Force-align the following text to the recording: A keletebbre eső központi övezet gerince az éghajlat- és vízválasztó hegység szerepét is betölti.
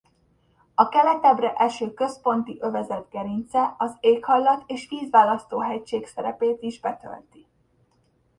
A 0.75 0.89
keletebbre 0.89 1.53
eső 1.53 1.93
központi 1.93 2.57
övezet 2.61 3.09
gerince 3.11 3.75
az 3.77 3.97
éghajlat- 3.99 4.69
és 4.69 4.87
vízválasztó 4.89 5.59
hegység 5.59 6.05
szerepét 6.05 6.61
is 6.61 6.79
betölti. 6.79 7.47